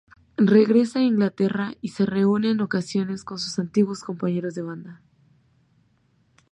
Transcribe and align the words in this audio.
Regresa 0.37 0.97
a 0.97 1.03
Inglaterra 1.03 1.75
y 1.79 1.89
se 1.89 2.07
reúne 2.07 2.49
en 2.49 2.61
ocasiones 2.61 3.23
con 3.23 3.37
sus 3.37 3.59
antiguos 3.59 4.01
compañeros 4.01 4.55
de 4.55 4.63
banda. 4.63 5.03